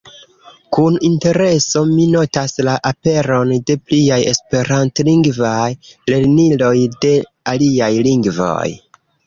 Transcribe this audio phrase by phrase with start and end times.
[0.75, 5.69] Kun intereso mi notas la aperon de pliaj esperantlingvaj
[6.15, 6.75] lerniloj
[7.07, 7.15] de
[7.57, 8.69] aliaj lingvoj.